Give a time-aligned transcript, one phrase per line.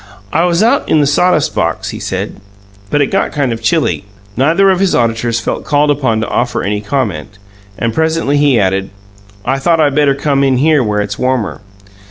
[0.33, 2.37] "I was out in the sawdust box," he said,
[2.89, 6.63] "but it got kind of chilly." Neither of his auditors felt called upon to offer
[6.63, 7.37] any comment,
[7.77, 8.89] and presently he added,
[9.45, 11.61] "I thought I better come in here where it's warmer."